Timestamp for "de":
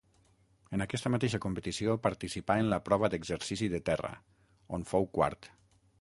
3.75-3.83